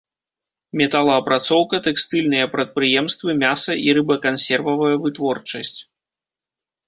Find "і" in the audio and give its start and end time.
3.87-3.95